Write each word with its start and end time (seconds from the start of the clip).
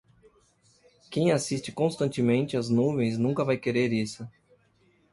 Quem 1.11 1.31
assiste 1.31 1.71
constantemente 1.71 2.57
as 2.57 2.69
nuvens 2.69 3.19
nunca 3.19 3.45
vai 3.45 3.55
querer 3.57 3.93
isso. 3.93 4.27